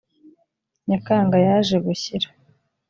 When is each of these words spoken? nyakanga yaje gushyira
nyakanga 0.87 1.37
yaje 1.45 1.75
gushyira 1.85 2.27